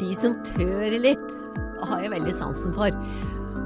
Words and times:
de 0.00 0.10
som 0.18 0.36
tør 0.46 0.98
litt, 1.00 1.32
har 1.84 2.02
jeg 2.02 2.12
veldig 2.14 2.34
sansen 2.34 2.74
for. 2.76 2.94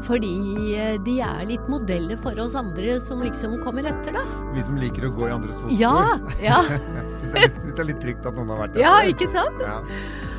Fordi 0.07 0.75
eh, 0.79 0.97
de 1.03 1.17
er 1.25 1.45
litt 1.49 1.65
modeller 1.71 2.19
for 2.23 2.39
oss 2.43 2.55
andre 2.59 2.99
som 3.03 3.23
liksom 3.25 3.57
kommer 3.65 3.89
etter, 3.89 4.15
da. 4.15 4.25
Vi 4.55 4.63
som 4.67 4.79
liker 4.79 5.09
å 5.09 5.13
gå 5.15 5.27
i 5.29 5.33
andres 5.35 5.59
fotspor. 5.59 5.75
Ja, 5.81 6.19
ja. 6.43 6.61
Syns 7.25 7.33
det, 7.35 7.47
er 7.49 7.73
det 7.73 7.83
er 7.83 7.89
litt 7.93 8.03
trygt 8.05 8.29
at 8.29 8.39
noen 8.39 8.53
har 8.55 8.63
vært 8.67 8.77
der. 8.77 8.85
ja, 8.85 8.95
ikke 9.11 9.31
sant? 9.33 9.63
Ja. 9.65 9.81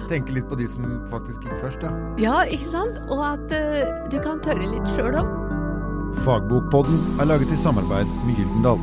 Tenke 0.09 0.33
litt 0.33 0.47
på 0.49 0.57
de 0.57 0.65
som 0.71 0.87
faktisk 1.11 1.43
gikk 1.45 1.59
først, 1.61 1.83
da. 1.83 1.91
Ja, 2.21 2.39
ikke 2.49 2.69
sant? 2.71 2.97
Og 3.13 3.21
at 3.27 3.51
uh, 3.53 4.07
du 4.09 4.17
kan 4.23 4.41
tørre 4.45 4.65
litt 4.65 4.95
sjøl 4.95 5.19
òg. 5.19 5.35
Fagbokpodden 6.25 7.21
er 7.21 7.29
laget 7.29 7.53
i 7.53 7.59
samarbeid 7.59 8.09
med 8.25 8.39
Gyldendal. 8.39 8.81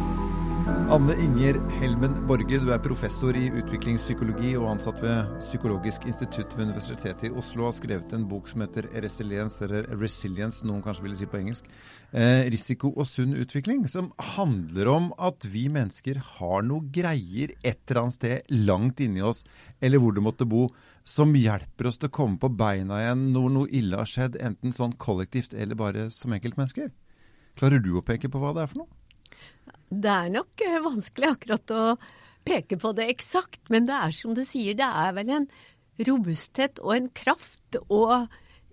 Anne 0.87 1.16
Inger 1.18 1.57
Helmen 1.80 2.12
Borge, 2.29 2.61
du 2.62 2.69
er 2.71 2.79
professor 2.79 3.34
i 3.34 3.48
utviklingspsykologi 3.59 4.52
og 4.55 4.69
ansatt 4.71 5.01
ved 5.02 5.32
Psykologisk 5.41 6.05
institutt 6.07 6.52
ved 6.55 6.69
Universitetet 6.69 7.25
i 7.27 7.30
Oslo, 7.34 7.64
har 7.66 7.75
skrevet 7.75 8.12
en 8.14 8.27
bok 8.30 8.46
som 8.46 8.62
heter 8.62 8.87
Resilience, 9.02 9.59
eller 9.66 9.88
Resilience, 9.98 10.62
noen 10.62 10.84
kanskje 10.84 11.02
ville 11.02 11.19
si 11.19 11.27
på 11.27 11.41
engelsk. 11.41 11.66
Eh, 12.14 12.47
risiko 12.55 12.92
og 12.95 13.09
sunn 13.11 13.34
utvikling, 13.34 13.83
som 13.91 14.12
handler 14.37 14.92
om 14.92 15.09
at 15.19 15.48
vi 15.51 15.64
mennesker 15.75 16.20
har 16.37 16.62
noe 16.69 16.87
greier 16.95 17.56
et 17.66 17.83
eller 17.89 18.05
annet 18.05 18.19
sted 18.20 18.55
langt 18.69 19.03
inni 19.03 19.25
oss, 19.27 19.42
eller 19.83 19.98
hvor 19.98 20.14
det 20.14 20.23
måtte 20.23 20.47
bo, 20.47 20.69
som 21.03 21.34
hjelper 21.34 21.91
oss 21.91 21.98
til 21.98 22.12
å 22.12 22.14
komme 22.20 22.39
på 22.39 22.53
beina 22.55 23.00
igjen 23.03 23.33
når 23.34 23.50
noe 23.56 23.73
ille 23.75 23.98
har 23.98 24.06
skjedd, 24.06 24.39
enten 24.39 24.77
sånn 24.77 24.95
kollektivt 25.03 25.50
eller 25.50 25.83
bare 25.83 26.06
som 26.14 26.39
enkeltmennesker. 26.39 26.95
Klarer 27.59 27.83
du 27.83 27.97
å 27.98 28.06
peke 28.06 28.30
på 28.30 28.39
hva 28.39 28.55
det 28.55 28.62
er 28.62 28.70
for 28.70 28.84
noe? 28.84 29.05
Det 29.86 30.12
er 30.12 30.30
nok 30.34 30.62
eh, 30.66 30.78
vanskelig 30.82 31.32
akkurat 31.34 31.74
å 31.74 31.82
peke 32.46 32.78
på 32.78 32.92
det 32.96 33.09
eksakt, 33.10 33.62
men 33.72 33.88
det 33.88 33.96
er 33.96 34.14
som 34.14 34.34
du 34.36 34.42
sier, 34.46 34.77
det 34.78 34.86
er 34.86 35.14
vel 35.16 35.32
en 35.34 35.46
robusthet 36.06 36.80
og 36.84 36.95
en 36.96 37.10
kraft 37.16 37.78
og 37.86 38.27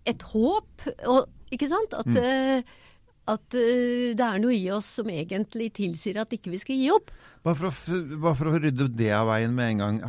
et 0.10 0.26
håp. 0.34 0.88
Og, 1.10 1.30
ikke 1.54 1.70
sant? 1.72 1.96
At, 1.98 2.10
mm. 2.10 2.74
at 3.34 3.58
eh, 3.60 4.10
det 4.18 4.26
er 4.26 4.42
noe 4.44 4.56
i 4.58 4.66
oss 4.74 4.90
som 5.00 5.10
egentlig 5.14 5.72
tilsier 5.80 6.22
at 6.22 6.34
ikke 6.36 6.54
vi 6.54 6.62
skal 6.62 6.82
gi 6.82 6.90
opp. 6.94 7.14
Bare 7.46 7.60
for, 7.60 7.70
å, 7.72 8.02
bare 8.18 8.40
for 8.40 8.52
å 8.52 8.58
rydde 8.58 8.90
det 8.98 9.14
av 9.16 9.30
veien 9.32 9.56
med 9.56 9.76
en 9.76 9.86
gang. 9.86 10.04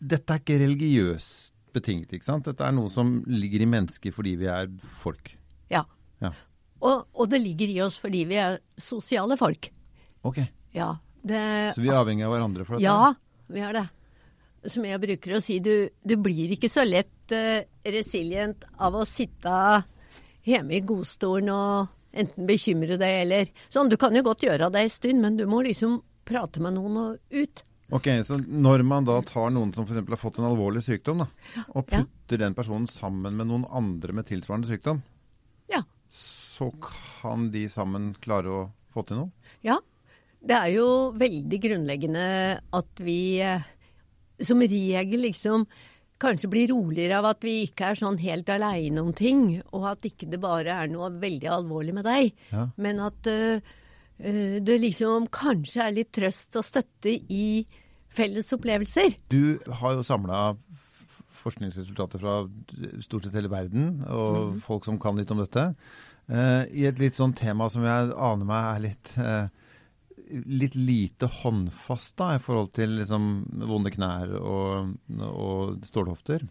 Dette 0.00 0.36
er 0.36 0.44
ikke 0.44 0.60
religiøst 0.62 1.56
betinget, 1.74 2.14
ikke 2.16 2.26
sant? 2.26 2.46
Dette 2.48 2.66
er 2.66 2.74
noe 2.74 2.90
som 2.92 3.20
ligger 3.30 3.62
i 3.62 3.70
mennesket 3.70 4.14
fordi 4.14 4.36
vi 4.40 4.50
er 4.50 4.70
folk. 5.00 5.34
Ja. 5.72 5.84
Ja. 6.22 6.32
Og, 6.80 7.06
og 7.12 7.28
det 7.30 7.40
ligger 7.44 7.68
i 7.68 7.80
oss 7.84 7.98
fordi 8.00 8.24
vi 8.30 8.38
er 8.40 8.58
sosiale 8.80 9.36
folk. 9.40 9.70
Ok. 10.24 10.40
Ja. 10.76 10.94
Det, 11.20 11.40
Så 11.76 11.82
vi 11.84 11.90
er 11.92 11.98
avhengig 12.00 12.24
av 12.24 12.32
hverandre 12.32 12.64
for 12.64 12.78
dette? 12.78 12.86
Ja, 12.88 13.12
vi 13.52 13.60
er 13.60 13.76
det. 13.76 13.86
Som 14.72 14.84
jeg 14.88 15.00
bruker 15.00 15.36
å 15.36 15.40
si, 15.44 15.58
du, 15.60 15.88
du 16.04 16.14
blir 16.20 16.52
ikke 16.56 16.68
så 16.72 16.84
lett 16.84 17.32
uh, 17.32 17.60
resilient 17.84 18.64
av 18.80 18.96
å 18.96 19.06
sitte 19.08 19.52
hjemme 20.48 20.76
i 20.78 20.82
godstolen 20.84 21.50
og 21.52 21.88
enten 22.16 22.48
bekymre 22.48 22.96
deg 23.00 23.20
eller 23.26 23.50
Sånn, 23.72 23.88
du 23.92 23.96
kan 24.00 24.16
jo 24.16 24.24
godt 24.26 24.42
gjøre 24.44 24.70
det 24.72 24.82
en 24.86 24.92
stund, 24.92 25.20
men 25.22 25.36
du 25.38 25.44
må 25.48 25.60
liksom 25.64 26.00
prate 26.28 26.60
med 26.64 26.74
noen 26.76 26.96
og 27.00 27.36
ut. 27.36 27.62
Ok, 27.90 28.06
Så 28.24 28.36
når 28.46 28.84
man 28.86 29.04
da 29.08 29.16
tar 29.26 29.50
noen 29.52 29.72
som 29.74 29.84
f.eks. 29.86 30.00
har 30.08 30.20
fått 30.20 30.38
en 30.40 30.46
alvorlig 30.48 30.82
sykdom, 30.86 31.24
da, 31.24 31.64
og 31.74 31.88
Ja. 31.90 32.02
putter 32.04 32.38
den 32.38 32.54
personen 32.54 32.86
sammen 32.90 33.36
med 33.36 33.48
noen 33.50 33.64
andre 33.70 34.12
med 34.16 34.28
tilsvarende 34.28 34.70
sykdom, 34.70 35.02
Ja. 35.70 35.82
Så 36.60 36.68
kan 37.22 37.48
de 37.54 37.64
sammen 37.72 38.12
klare 38.20 38.52
å 38.52 38.62
få 38.92 39.06
til 39.08 39.22
noe? 39.24 39.54
Ja. 39.64 39.80
Det 40.40 40.56
er 40.56 40.70
jo 40.72 40.84
veldig 41.20 41.58
grunnleggende 41.60 42.22
at 42.72 43.00
vi 43.04 43.16
eh, 43.44 43.64
som 44.40 44.60
regel 44.62 45.20
liksom 45.26 45.66
kanskje 46.20 46.48
blir 46.52 46.68
roligere 46.72 47.16
av 47.18 47.26
at 47.30 47.44
vi 47.44 47.58
ikke 47.66 47.90
er 47.90 47.98
sånn 48.00 48.16
helt 48.20 48.48
aleine 48.52 49.00
om 49.00 49.10
ting, 49.16 49.58
og 49.72 49.84
at 49.88 50.04
ikke 50.08 50.28
det 50.32 50.40
bare 50.40 50.74
er 50.84 50.88
noe 50.92 51.08
veldig 51.20 51.48
alvorlig 51.48 51.94
med 51.96 52.04
deg, 52.08 52.32
Ja. 52.52 52.66
men 52.76 53.00
at 53.04 53.28
eh, 53.32 53.60
det 54.60 54.76
liksom 54.82 55.28
kanskje 55.32 55.80
er 55.86 55.94
litt 55.96 56.10
trøst 56.12 56.56
og 56.60 56.64
støtte 56.66 57.14
i 57.32 57.64
felles 58.12 58.52
opplevelser. 58.52 59.14
Du 59.32 59.56
har 59.80 59.96
jo 59.96 60.04
samla 60.04 60.42
forskningsresultater 61.40 62.20
fra 62.20 62.34
stort 63.04 63.24
sett 63.24 63.36
hele 63.38 63.48
verden, 63.52 64.02
og 64.12 64.58
folk 64.66 64.84
som 64.88 64.98
kan 65.00 65.16
litt 65.16 65.30
om 65.32 65.40
dette, 65.40 65.70
eh, 66.30 66.62
i 66.72 66.86
et 66.88 67.00
litt 67.02 67.18
sånn 67.18 67.34
tema 67.36 67.68
som 67.72 67.84
jeg 67.86 68.14
aner 68.14 68.48
meg 68.48 68.68
er 68.70 68.84
litt 68.86 69.12
uh, 69.18 69.46
litt 70.30 70.76
lite 70.78 71.26
håndfast 71.40 72.16
da, 72.20 72.34
i 72.36 72.42
forhold 72.42 72.72
til 72.76 72.96
liksom 73.00 73.30
vonde 73.66 73.90
knær 73.94 74.34
og, 74.38 74.92
og 75.26 75.86
stålhofter. 75.86 76.44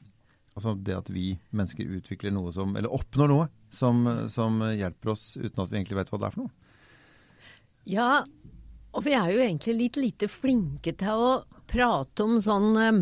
Altså 0.58 0.74
det 0.76 0.98
at 0.98 1.12
vi 1.14 1.32
mennesker 1.56 1.88
utvikler 2.00 2.34
noe 2.36 2.52
som, 2.52 2.74
eller 2.76 2.92
oppnår 2.92 3.32
noe 3.32 3.46
som, 3.72 4.04
som 4.32 4.60
hjelper 4.68 5.14
oss 5.14 5.32
uten 5.40 5.64
at 5.64 5.72
vi 5.72 5.80
egentlig 5.80 6.02
vet 6.02 6.12
hva 6.12 6.20
det 6.20 6.28
er 6.28 6.36
for 6.36 6.44
noe. 6.44 6.56
Ja, 7.90 8.10
og 8.92 9.06
vi 9.06 9.16
er 9.16 9.32
jo 9.32 9.46
egentlig 9.46 9.78
litt 9.78 10.02
lite 10.02 10.30
flinke 10.32 10.94
til 11.00 11.24
å 11.24 11.32
prate 11.70 12.26
om 12.26 12.40
sånn 12.44 12.70
um, 12.76 13.02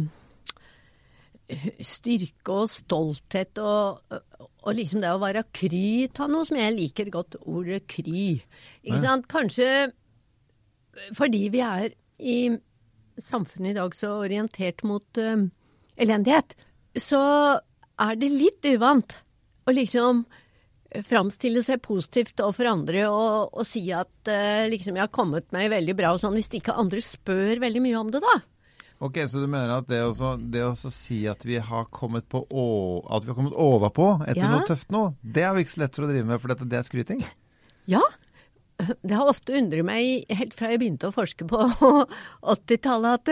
styrke 1.81 2.59
og 2.61 2.69
stolthet 2.71 3.59
og, 3.63 4.03
og 4.67 4.75
liksom 4.75 4.99
det 5.03 5.13
å 5.15 5.21
være 5.21 5.45
kry 5.55 6.09
av 6.19 6.27
noe 6.31 6.47
som 6.47 6.57
jeg 6.59 6.75
liker 6.75 7.11
godt 7.13 7.37
ordet 7.47 7.85
kry. 7.87 8.41
Ikke 8.83 8.97
Ja. 8.97 9.03
sant? 9.05 9.27
Kanskje 9.31 9.69
fordi 11.15 11.45
vi 11.53 11.61
er 11.61 11.93
i 12.19 12.57
samfunnet 13.21 13.71
i 13.71 13.77
dag 13.77 13.93
så 13.95 14.15
orientert 14.25 14.83
mot 14.83 15.21
uh, 15.21 15.45
elendighet, 15.97 16.55
så 16.97 17.21
er 18.01 18.17
det 18.19 18.29
litt 18.33 18.65
uvant 18.73 19.15
å 19.67 19.73
liksom 19.73 20.25
framstille 21.05 21.61
seg 21.65 21.81
positivt 21.85 22.39
overfor 22.41 22.69
andre 22.71 23.03
og, 23.11 23.53
og 23.53 23.65
si 23.67 23.83
at 23.93 24.09
uh, 24.31 24.65
liksom 24.71 24.97
jeg 24.97 25.05
har 25.05 25.13
kommet 25.13 25.49
meg 25.53 25.69
veldig 25.73 25.95
bra 25.99 26.13
og 26.15 26.21
sånn, 26.21 26.37
hvis 26.37 26.49
ikke 26.57 26.77
andre 26.79 27.01
spør 27.03 27.61
veldig 27.61 27.81
mye 27.85 27.99
om 27.99 28.11
det, 28.13 28.21
da. 28.25 28.37
Ok, 28.99 29.17
Så 29.29 29.37
du 29.43 29.45
mener 29.47 29.75
at 29.77 29.87
det, 29.89 29.99
å, 30.01 30.29
det 30.41 30.63
å 30.65 30.71
si 30.89 31.19
at 31.29 31.43
vi 31.45 31.59
har 31.61 31.85
kommet 31.93 32.25
på 32.29 32.41
å, 32.49 32.63
at 33.13 33.21
vi 33.25 33.29
har 33.29 33.37
kommet 33.37 33.53
overpå 33.53 34.07
etter 34.25 34.41
Ja. 34.41 34.49
noe 34.55 34.65
tøft 34.65 34.89
nå, 34.93 35.03
det 35.21 35.43
er 35.45 35.53
jo 35.53 35.61
ikke 35.65 35.75
så 35.75 35.83
lett 35.83 35.95
for 35.99 36.07
å 36.07 36.09
drive 36.09 36.25
med, 36.25 36.41
for 36.41 36.53
dette, 36.53 36.65
det 36.69 36.79
er 36.81 36.87
skryting? 36.87 37.21
Ja. 37.87 38.01
Det 38.77 39.15
har 39.15 39.29
ofte 39.31 39.55
undret 39.57 39.85
meg, 39.87 40.25
helt 40.29 40.51
fra 40.53 40.67
jeg 40.73 40.81
begynte 40.81 41.07
å 41.07 41.13
forske 41.15 41.45
på 41.49 41.61
80-tallet, 42.53 43.31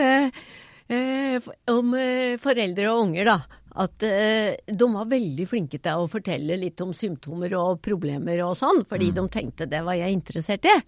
eh, 0.88 1.50
om 1.70 1.92
eh, 1.98 2.38
foreldre 2.42 2.88
og 2.94 3.02
unger, 3.08 3.28
da. 3.28 3.36
At 3.76 4.02
eh, 4.08 4.56
de 4.72 4.88
var 4.88 5.10
veldig 5.10 5.44
flinke 5.50 5.78
til 5.84 6.00
å 6.02 6.08
fortelle 6.08 6.56
litt 6.56 6.80
om 6.80 6.94
symptomer 6.96 7.52
og 7.60 7.82
problemer 7.84 8.40
og 8.46 8.54
sånn, 8.56 8.80
fordi 8.88 9.10
de 9.12 9.26
tenkte 9.34 9.68
det 9.68 9.82
var 9.84 9.98
jeg 10.00 10.16
interessert 10.16 10.64
i. 10.72 10.78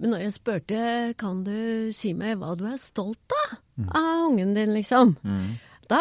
Men 0.00 0.14
når 0.14 0.22
jeg 0.24 0.32
spurte 0.38 0.82
kan 1.20 1.42
du 1.44 1.90
si 1.92 2.14
meg 2.16 2.38
hva 2.40 2.54
du 2.56 2.64
er 2.70 2.78
stolt 2.80 3.34
av 3.36 3.58
av 3.96 4.30
ungen 4.30 4.54
din, 4.56 4.72
liksom. 4.76 5.14
Da, 5.90 6.00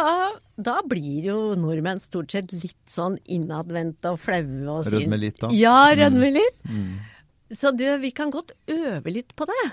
da 0.59 0.77
blir 0.85 1.23
jo 1.31 1.37
nordmenn 1.57 1.99
stort 2.03 2.31
sett 2.35 2.51
litt 2.53 2.77
sånn 2.91 3.17
innadvendte 3.25 4.11
og 4.13 4.19
flaue. 4.21 4.67
og 4.69 4.85
sier- 4.85 5.01
Rødme 5.05 5.17
litt, 5.19 5.39
da? 5.41 5.49
Ja, 5.55 5.77
rødme 5.97 6.29
litt. 6.35 6.59
Så 7.51 7.71
det, 7.75 7.95
vi 8.03 8.11
kan 8.11 8.29
godt 8.31 8.51
øve 8.69 9.11
litt 9.11 9.35
på 9.35 9.47
det. 9.49 9.71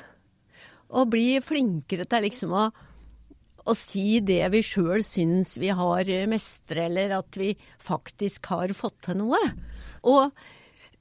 Og 0.97 1.11
bli 1.13 1.39
flinkere 1.45 2.07
til 2.09 2.23
liksom 2.25 2.55
å, 2.57 2.65
å 3.67 3.75
si 3.77 4.21
det 4.25 4.41
vi 4.55 4.63
sjøl 4.63 5.03
syns 5.05 5.57
vi 5.59 5.69
har 5.75 6.05
mestre, 6.31 6.87
eller 6.87 7.19
at 7.19 7.37
vi 7.37 7.53
faktisk 7.83 8.47
har 8.55 8.69
fått 8.73 9.01
til 9.11 9.19
noe. 9.21 9.43
Og 10.07 10.31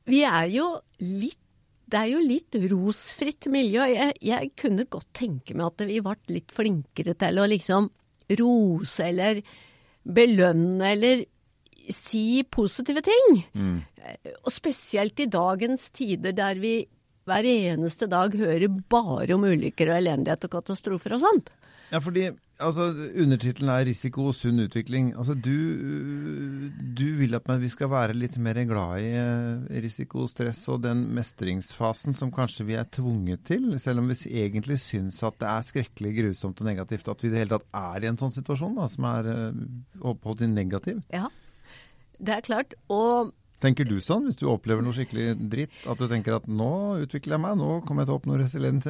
vi 0.09 0.23
er 0.25 0.49
jo 0.51 0.67
litt 0.99 1.39
det 1.85 1.99
er 1.99 2.09
jo 2.09 2.23
litt 2.23 2.57
rosfritt 2.71 3.47
miljø. 3.53 3.85
Jeg, 3.91 4.15
jeg 4.25 4.51
kunne 4.57 4.87
godt 4.89 5.11
tenke 5.17 5.53
meg 5.53 5.67
at 5.69 5.85
vi 5.89 6.01
ble 6.03 6.17
litt 6.33 6.53
flinkere 6.55 7.13
til 7.19 7.41
å 7.41 7.47
liksom 7.49 7.89
rose 8.39 9.05
eller 9.05 9.41
belønne 10.05 10.91
eller 10.95 11.25
si 11.93 12.41
positive 12.49 13.03
ting. 13.05 13.39
Og 14.41 14.51
spesielt 14.53 15.21
i 15.21 15.29
dagens 15.29 15.91
tider 15.93 16.33
der 16.37 16.57
vi 16.61 16.79
hver 17.25 17.45
eneste 17.49 18.07
dag 18.09 18.33
hører 18.37 18.69
bare 18.89 19.33
om 19.33 19.45
ulykker 19.45 19.89
og 19.89 19.99
elendighet 19.99 20.45
og 20.45 20.57
katastrofer 20.57 21.15
og 21.17 21.23
sånt. 21.23 21.53
Ja, 21.91 21.99
fordi 22.01 22.29
altså, 22.59 22.87
undertittelen 23.21 23.69
er 23.69 23.85
'Risiko 23.85 24.25
og 24.29 24.35
sunn 24.35 24.63
utvikling'. 24.63 25.11
Altså, 25.17 25.35
du, 25.35 25.55
du 26.97 27.05
vil 27.19 27.35
at 27.37 27.47
vi 27.61 27.69
skal 27.69 27.91
være 27.91 28.17
litt 28.17 28.37
mer 28.37 28.57
glad 28.65 29.03
i 29.03 29.11
eh, 29.19 29.81
risiko, 29.85 30.25
stress 30.27 30.63
og 30.73 30.81
den 30.83 31.05
mestringsfasen 31.15 32.13
som 32.13 32.33
kanskje 32.33 32.65
vi 32.65 32.79
er 32.79 32.89
tvunget 32.89 33.45
til, 33.45 33.79
selv 33.79 33.99
om 33.99 34.09
vi 34.09 34.17
egentlig 34.31 34.79
syns 34.79 35.21
at 35.23 35.37
det 35.39 35.49
er 35.51 35.69
skrekkelig 35.69 36.13
grusomt 36.19 36.61
og 36.61 36.69
negativt 36.71 37.07
at 37.07 37.23
vi 37.23 37.29
i 37.29 37.31
det 37.31 37.43
hele 37.43 37.57
tatt 37.57 37.69
er 37.73 38.03
i 38.03 38.11
en 38.11 38.19
sånn 38.19 38.35
situasjon 38.35 38.77
da, 38.81 38.89
som 38.89 39.09
er 39.11 39.31
eh, 39.33 39.63
oppholdt 40.01 40.45
i 40.45 40.51
negativ. 40.51 41.01
Ja, 41.13 41.29
det 42.19 42.39
er 42.39 42.45
klart. 42.45 42.77
Og 42.89 43.33
Tenker 43.63 43.87
du 43.87 43.95
sånn, 44.03 44.25
hvis 44.27 44.37
du 44.39 44.45
opplever 44.51 44.83
noe 44.83 44.93
skikkelig 44.93 45.29
dritt, 45.51 45.75
at 45.87 45.99
du 46.01 46.09
tenker 46.11 46.35
at 46.35 46.47
nå 46.51 46.71
utvikler 47.05 47.37
jeg 47.37 47.43
meg, 47.45 47.59
nå 47.61 47.69
kommer 47.87 48.03
jeg 48.03 48.09
til 48.09 48.15
å 48.15 48.19
oppnå 48.19 48.35
eh, 48.35 48.41
resiliens, 48.43 48.87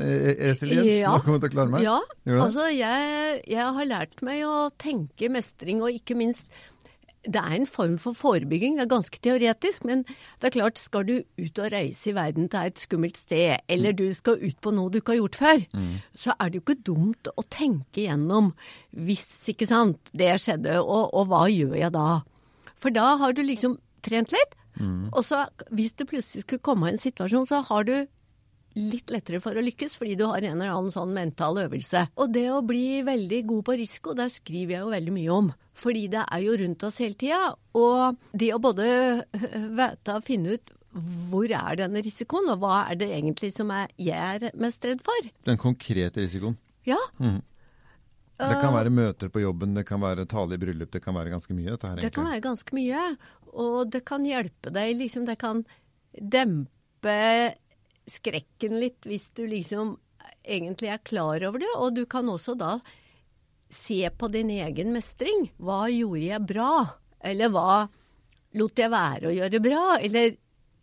Ja. 0.89 1.13
nå 1.13 1.21
kommer 1.21 1.38
jeg 1.38 1.45
til 1.45 1.51
å 1.51 1.56
klare 1.56 1.73
meg? 1.75 1.85
Ja, 1.85 2.00
altså 2.33 2.65
jeg, 2.73 3.44
jeg 3.45 3.75
har 3.77 3.91
lært 3.91 4.23
meg 4.25 4.41
å 4.50 4.69
tenke 4.81 5.29
mestring, 5.31 5.83
og 5.85 5.94
ikke 5.94 6.17
minst 6.17 6.50
det 7.25 7.41
er 7.41 7.56
en 7.57 7.67
form 7.69 7.95
for 8.01 8.13
forebygging. 8.17 8.77
Det 8.77 8.85
er 8.85 8.91
ganske 8.91 9.19
teoretisk, 9.21 9.85
men 9.85 10.03
det 10.06 10.50
er 10.50 10.56
klart, 10.57 10.81
skal 10.81 11.06
du 11.07 11.15
ut 11.21 11.62
og 11.62 11.71
reise 11.73 12.12
i 12.12 12.15
verden 12.15 12.50
til 12.51 12.69
et 12.69 12.81
skummelt 12.81 13.17
sted, 13.17 13.63
eller 13.69 13.95
du 13.97 14.07
skal 14.13 14.41
ut 14.41 14.59
på 14.62 14.73
noe 14.75 14.91
du 14.94 15.00
ikke 15.01 15.15
har 15.15 15.21
gjort 15.23 15.39
før, 15.41 15.63
mm. 15.73 15.95
så 16.25 16.35
er 16.39 16.51
det 16.51 16.59
jo 16.59 16.65
ikke 16.65 16.85
dumt 16.91 17.31
å 17.33 17.45
tenke 17.50 18.06
gjennom 18.06 18.53
hvis, 18.91 19.25
ikke 19.53 19.69
sant, 19.69 20.13
det 20.13 20.35
skjedde, 20.44 20.77
og, 20.81 21.09
og, 21.13 21.27
hva 21.31 21.45
gjør 21.51 21.77
jeg 21.79 21.94
da? 21.95 22.09
For 22.81 22.94
da 22.94 23.15
har 23.21 23.33
du 23.33 23.41
liksom 23.45 23.79
trent 24.06 24.34
litt, 24.36 24.54
mm. 24.80 25.10
og 25.12 25.24
så 25.25 25.46
hvis 25.75 25.96
du 25.98 26.06
plutselig 26.10 26.46
skulle 26.46 26.63
komme 26.66 26.92
en 26.92 27.02
situasjon, 27.02 27.50
så 27.50 27.63
har 27.68 27.88
du 27.90 27.98
litt 28.75 29.12
lettere 29.13 29.40
for 29.44 29.56
å 29.56 29.63
lykkes, 29.63 29.96
fordi 29.96 30.18
du 30.19 30.25
har 30.28 30.44
en 30.44 30.57
eller 30.60 30.74
annen 30.74 30.94
sånn 30.94 31.13
mental 31.16 31.57
øvelse. 31.63 32.06
Og 32.19 32.31
det 32.36 32.50
å 32.52 32.63
bli 32.66 33.02
veldig 33.07 33.42
god 33.48 33.68
på 33.69 33.78
risiko, 33.80 34.16
der 34.18 34.31
skriver 34.34 34.75
jeg 34.75 34.84
jo 34.84 34.92
veldig 34.92 35.13
mye 35.16 35.38
om. 35.38 35.52
Fordi 35.75 36.06
det 36.12 36.24
er 36.25 36.44
jo 36.44 36.57
rundt 36.60 36.84
oss 36.88 37.00
hele 37.04 37.19
tida. 37.19 37.54
Og 37.80 38.19
det 38.36 38.52
å 38.56 38.62
både 38.63 38.88
vite 39.80 40.18
og 40.18 40.28
finne 40.28 40.58
ut 40.58 40.75
hvor 41.30 41.51
er 41.51 41.80
denne 41.80 42.04
risikoen, 42.04 42.48
og 42.54 42.62
hva 42.63 42.86
er 42.92 43.00
det 43.00 43.10
egentlig 43.12 43.51
som 43.56 43.72
jeg 43.75 44.16
er 44.16 44.46
mest 44.60 44.86
redd 44.88 45.01
for? 45.04 45.28
Den 45.48 45.60
konkrete 45.60 46.24
risikoen? 46.24 46.56
Ja. 46.88 47.00
Mm. 47.19 47.42
Det 48.36 48.56
kan 48.60 48.74
være 48.76 48.92
møter 48.92 49.30
på 49.32 49.42
jobben, 49.46 49.76
det 49.78 49.86
kan 49.88 50.02
være 50.04 50.26
tale 50.28 50.58
i 50.58 50.60
bryllup, 50.60 50.92
det 50.92 51.02
kan 51.04 51.16
være 51.16 51.32
ganske 51.32 51.56
mye? 51.56 51.72
Dette 51.72 51.92
her, 51.92 52.02
det 52.04 52.14
kan 52.16 52.28
være 52.28 52.44
ganske 52.44 52.76
mye, 52.76 53.04
og 53.56 53.92
det 53.94 54.02
kan 54.08 54.26
hjelpe 54.28 54.74
deg, 54.76 54.96
liksom. 55.00 55.28
Det 55.30 55.38
kan 55.40 55.62
dempe 56.16 57.20
skrekken 58.12 58.76
litt 58.82 59.08
hvis 59.08 59.30
du 59.38 59.46
liksom 59.50 59.96
egentlig 60.46 60.92
er 60.94 61.04
klar 61.08 61.44
over 61.48 61.62
det. 61.64 61.72
Og 61.80 61.96
du 61.96 62.04
kan 62.10 62.28
også 62.30 62.58
da 62.60 62.78
se 63.72 64.04
på 64.10 64.30
din 64.34 64.52
egen 64.54 64.92
mestring. 64.94 65.50
Hva 65.58 65.86
gjorde 65.92 66.26
jeg 66.26 66.48
bra? 66.48 66.72
Eller 67.26 67.54
hva 67.54 67.86
lot 68.56 68.80
jeg 68.80 68.92
være 68.94 69.32
å 69.32 69.36
gjøre 69.36 69.64
bra? 69.64 69.86
Eller 70.00 70.36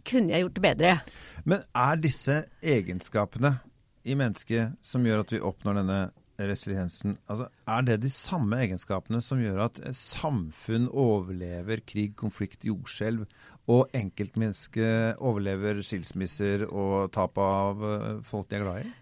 kunne 0.09 0.35
jeg 0.35 0.47
gjort 0.47 0.57
det 0.57 0.65
bedre? 0.67 0.97
Men 1.45 1.63
er 1.79 2.03
disse 2.03 2.41
egenskapene 2.59 3.55
i 4.03 4.17
mennesket 4.19 4.81
som 4.83 5.05
gjør 5.07 5.23
at 5.23 5.37
vi 5.37 5.45
oppnår 5.45 5.79
denne 5.83 6.01
resiliensen, 6.50 7.17
altså 7.31 7.49
er 7.69 7.85
det 7.87 8.00
de 8.03 8.11
samme 8.12 8.59
egenskapene 8.65 9.21
som 9.25 9.41
gjør 9.43 9.65
at 9.67 9.81
samfunn 9.97 10.89
overlever 10.89 11.83
krig, 11.87 12.15
konflikt, 12.19 12.65
jordskjelv 12.67 13.27
og 13.71 13.93
enkeltmennesket 13.94 15.21
overlever 15.23 15.83
skilsmisser 15.87 16.67
og 16.69 17.12
tap 17.15 17.39
av 17.39 17.85
eh, 17.87 18.09
folk 18.27 18.50
de 18.50 18.59
er 18.59 18.65
glad 18.65 18.83
i? 18.87 18.93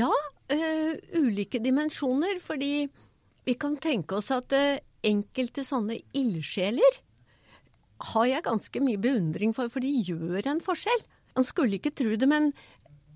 Ja, 0.00 0.10
øh, 0.52 0.92
ulike 1.20 1.60
dimensjoner. 1.62 2.40
Fordi 2.42 2.88
vi 3.44 3.54
kan 3.54 3.76
tenke 3.76 4.18
oss 4.20 4.30
at 4.34 4.52
øh, 4.52 4.78
enkelte 5.04 5.64
sånne 5.64 5.98
ildsjeler 6.16 7.00
har 8.14 8.26
jeg 8.28 8.44
ganske 8.44 8.80
mye 8.84 9.00
beundring 9.00 9.54
for, 9.56 9.70
for 9.72 9.84
de 9.84 9.92
gjør 10.04 10.50
en 10.50 10.62
forskjell. 10.64 11.04
Man 11.36 11.46
skulle 11.46 11.78
ikke 11.78 11.94
tro 11.96 12.16
det, 12.18 12.28
men 12.28 12.52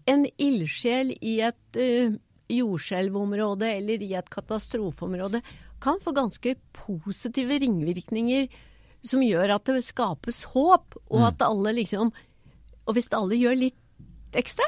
en 0.09 0.25
ildsjel 0.41 1.13
i 1.21 1.39
et 1.45 1.79
uh, 1.79 2.15
jordskjelvområde 2.53 3.71
eller 3.77 4.05
i 4.05 4.15
et 4.19 4.31
katastrofeområde 4.33 5.43
kan 5.83 6.01
få 6.03 6.15
ganske 6.17 6.55
positive 6.75 7.61
ringvirkninger 7.63 8.49
som 9.07 9.23
gjør 9.23 9.55
at 9.55 9.69
det 9.71 9.85
skapes 9.87 10.43
håp, 10.55 10.97
og 11.07 11.21
mm. 11.21 11.27
at 11.29 11.45
alle 11.47 11.77
liksom 11.77 12.11
Og 12.89 12.97
hvis 12.97 13.11
alle 13.15 13.37
gjør 13.39 13.55
litt 13.61 14.37
ekstra 14.37 14.65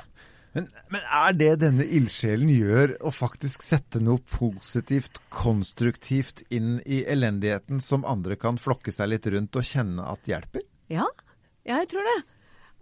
men, 0.53 0.67
men, 0.91 1.03
er 1.15 1.35
det 1.38 1.50
denne 1.62 1.85
ildsjelen 1.87 2.49
gjør, 2.50 2.97
å 3.06 3.12
faktisk 3.15 3.62
sette 3.62 4.00
noe 4.03 4.19
positivt, 4.33 5.21
konstruktivt 5.31 6.43
inn 6.50 6.81
i 6.83 7.05
elendigheten, 7.06 7.79
som 7.79 8.03
andre 8.09 8.35
kan 8.35 8.59
flokke 8.59 8.91
seg 8.94 9.12
litt 9.12 9.29
rundt 9.31 9.55
og 9.61 9.69
kjenne 9.69 10.09
at 10.11 10.26
hjelper? 10.26 10.65
Ja, 10.91 11.06
jeg 11.69 11.87
tror 11.93 12.09
det. 12.09 12.17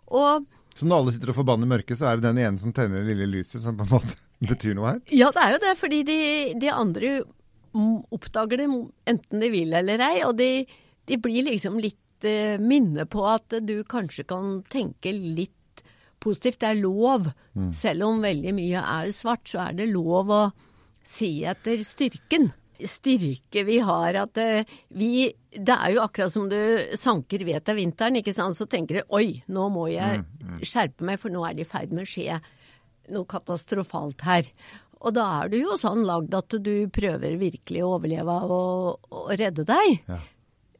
Og 0.08 0.48
Så 0.78 0.88
når 0.88 1.02
alle 1.02 1.12
sitter 1.12 1.34
og 1.34 1.40
forbanner 1.42 1.68
mørket, 1.68 2.00
så 2.00 2.08
er 2.08 2.16
det 2.16 2.30
den 2.30 2.40
ene 2.46 2.62
som 2.62 2.72
tenner 2.72 3.04
det 3.04 3.12
lille 3.12 3.28
lyset, 3.36 3.60
som 3.60 3.76
på 3.76 3.84
en 3.84 3.92
måte 3.98 4.16
betyr 4.44 4.76
noe 4.78 4.94
her? 4.94 5.00
Ja, 5.10 5.32
det 5.34 5.42
er 5.42 5.54
jo 5.54 5.62
det. 5.64 5.74
Fordi 5.80 6.02
de, 6.06 6.18
de 6.60 6.70
andre 6.74 7.14
oppdager 8.14 8.62
det 8.62 8.68
enten 9.10 9.42
de 9.42 9.50
vil 9.52 9.74
eller 9.76 10.02
ei. 10.04 10.22
Og 10.26 10.36
de, 10.38 10.66
de 11.08 11.20
blir 11.22 11.48
liksom 11.48 11.80
litt 11.82 12.26
eh, 12.26 12.58
minne 12.60 13.08
på 13.10 13.24
at 13.28 13.60
du 13.64 13.80
kanskje 13.88 14.26
kan 14.28 14.60
tenke 14.70 15.12
litt 15.14 15.82
positivt. 16.22 16.60
Det 16.62 16.70
er 16.72 16.80
lov. 16.82 17.28
Mm. 17.58 17.72
Selv 17.74 18.08
om 18.08 18.22
veldig 18.24 18.54
mye 18.56 18.86
er 19.00 19.12
svart, 19.16 19.46
så 19.50 19.68
er 19.68 19.78
det 19.80 19.90
lov 19.92 20.32
å 20.34 20.42
se 21.06 21.30
etter 21.48 21.84
styrken. 21.86 22.50
Styrke 22.78 23.64
vi 23.66 23.80
har 23.82 24.14
at 24.20 24.38
uh, 24.38 24.74
vi 24.94 25.32
Det 25.50 25.74
er 25.74 25.96
jo 25.96 26.02
akkurat 26.04 26.30
som 26.30 26.44
du 26.46 26.58
sanker 26.94 27.42
ved 27.42 27.64
til 27.66 27.74
vinteren, 27.80 28.20
ikke 28.20 28.36
sant. 28.36 28.54
Så 28.54 28.68
tenker 28.70 29.00
du 29.00 29.16
oi, 29.18 29.40
nå 29.50 29.66
må 29.74 29.88
jeg 29.90 30.20
mm, 30.20 30.28
mm. 30.44 30.60
skjerpe 30.62 31.06
meg, 31.08 31.18
for 31.18 31.34
nå 31.34 31.42
er 31.46 31.56
det 31.58 31.66
i 31.66 31.70
ferd 31.70 31.90
med 31.90 32.06
å 32.06 32.10
skje 32.12 32.38
noe 33.14 33.28
katastrofalt 33.28 34.24
her. 34.26 34.48
Og 34.98 35.14
da 35.14 35.26
er 35.42 35.52
du 35.52 35.60
jo 35.60 35.76
sånn 35.78 36.02
lagd 36.06 36.34
at 36.34 36.56
du 36.62 36.88
prøver 36.94 37.38
virkelig 37.38 37.84
å 37.84 37.94
overleve 37.98 38.34
og, 38.48 39.12
og 39.14 39.30
redde 39.38 39.64
deg. 39.68 40.00
Ja. 40.08 40.18